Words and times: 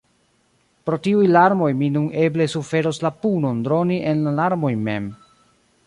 “Pro 0.89 0.97
tiuj 1.07 1.27
larmoj 1.33 1.67
mi 1.81 1.89
nun 1.97 2.07
eble 2.23 2.47
suferos 2.55 3.01
la 3.07 3.13
punon 3.27 3.61
droni 3.69 4.01
en 4.15 4.25
la 4.29 4.35
larmoj 4.43 4.75
mem. 4.91 5.13